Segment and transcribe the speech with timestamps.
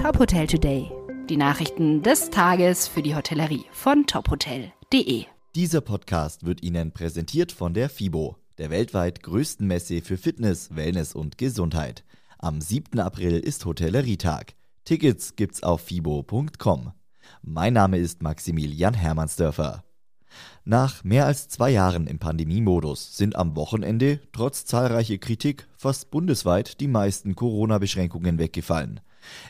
[0.00, 0.90] Top Hotel Today.
[1.28, 5.26] Die Nachrichten des Tages für die Hotellerie von tophotel.de.
[5.54, 11.14] Dieser Podcast wird Ihnen präsentiert von der FIBO, der weltweit größten Messe für Fitness, Wellness
[11.14, 12.02] und Gesundheit.
[12.38, 12.98] Am 7.
[12.98, 14.54] April ist Hotellerietag.
[14.86, 16.92] Tickets gibt's auf fibo.com.
[17.42, 19.84] Mein Name ist Maximilian Hermannsdörfer.
[20.64, 26.80] Nach mehr als zwei Jahren im Pandemiemodus sind am Wochenende, trotz zahlreicher Kritik, fast bundesweit
[26.80, 29.00] die meisten Corona-Beschränkungen weggefallen.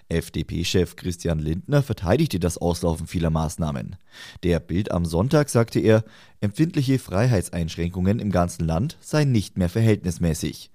[0.09, 3.97] FDP-Chef Christian Lindner verteidigte das Auslaufen vieler Maßnahmen.
[4.43, 6.05] Der Bild am Sonntag sagte er,
[6.41, 10.71] empfindliche Freiheitseinschränkungen im ganzen Land seien nicht mehr verhältnismäßig.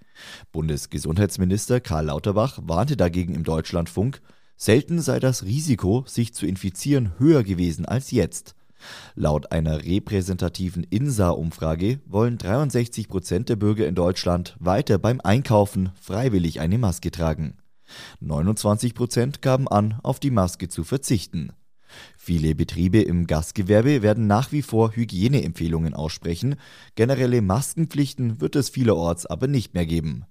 [0.52, 4.22] Bundesgesundheitsminister Karl Lauterbach warnte dagegen im Deutschlandfunk,
[4.56, 8.56] selten sei das Risiko, sich zu infizieren, höher gewesen als jetzt.
[9.16, 16.60] Laut einer repräsentativen INSA-Umfrage wollen 63 Prozent der Bürger in Deutschland weiter beim Einkaufen freiwillig
[16.60, 17.58] eine Maske tragen.
[18.20, 21.52] 29 Prozent gaben an, auf die Maske zu verzichten.
[22.18, 26.56] Viele Betriebe im Gastgewerbe werden nach wie vor Hygieneempfehlungen aussprechen,
[26.96, 30.26] generelle Maskenpflichten wird es vielerorts aber nicht mehr geben.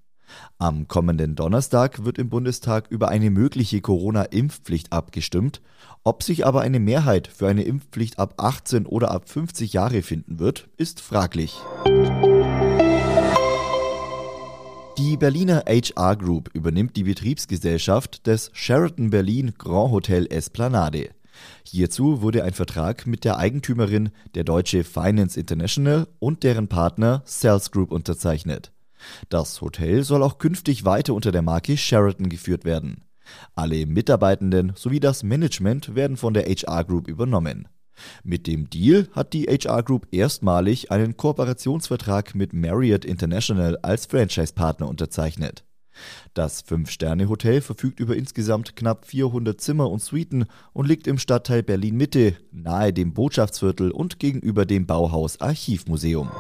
[0.59, 5.61] Am kommenden Donnerstag wird im Bundestag über eine mögliche Corona-Impfpflicht abgestimmt.
[6.05, 10.39] Ob sich aber eine Mehrheit für eine Impfpflicht ab 18 oder ab 50 Jahre finden
[10.39, 11.61] wird, ist fraglich.
[14.99, 21.11] Die Berliner HR Group übernimmt die Betriebsgesellschaft des Sheraton Berlin Grand Hotel Esplanade.
[21.67, 27.71] Hierzu wurde ein Vertrag mit der Eigentümerin der Deutsche Finance International und deren Partner Sales
[27.71, 28.74] Group unterzeichnet.
[29.29, 33.05] Das Hotel soll auch künftig weiter unter der Marke Sheraton geführt werden.
[33.55, 37.69] Alle Mitarbeitenden sowie das Management werden von der HR Group übernommen.
[38.23, 44.89] Mit dem Deal hat die HR Group erstmalig einen Kooperationsvertrag mit Marriott International als Franchise-Partner
[44.89, 45.65] unterzeichnet.
[46.35, 52.37] Das Fünf-Sterne-Hotel verfügt über insgesamt knapp 400 Zimmer und Suiten und liegt im Stadtteil Berlin-Mitte,
[52.51, 56.31] nahe dem Botschaftsviertel und gegenüber dem Bauhaus Archivmuseum.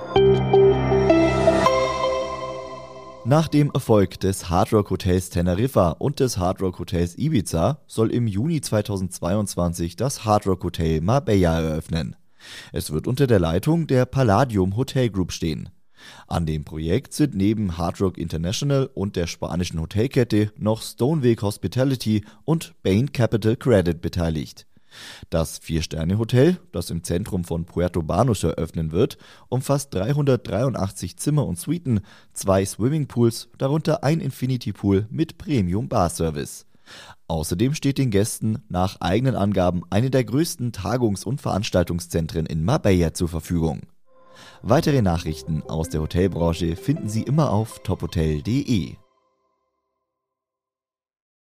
[3.26, 8.10] Nach dem Erfolg des Hard Rock Hotels Teneriffa und des Hard Rock Hotels Ibiza soll
[8.10, 12.16] im Juni 2022 das Hard Rock Hotel Marbella eröffnen.
[12.70, 15.70] Es wird unter der Leitung der Palladium Hotel Group stehen.
[16.26, 22.26] An dem Projekt sind neben Hard Rock International und der spanischen Hotelkette noch Stoneweg Hospitality
[22.44, 24.66] und Bain Capital Credit beteiligt.
[25.30, 29.18] Das Vier-Sterne-Hotel, das im Zentrum von Puerto Banus eröffnen wird,
[29.48, 32.00] umfasst 383 Zimmer und Suiten,
[32.32, 36.66] zwei Swimmingpools, darunter ein Infinity Pool mit Premium Bar Service.
[37.28, 43.14] Außerdem steht den Gästen nach eigenen Angaben eine der größten Tagungs- und Veranstaltungszentren in Marbella
[43.14, 43.82] zur Verfügung.
[44.62, 48.96] Weitere Nachrichten aus der Hotelbranche finden Sie immer auf tophotel.de.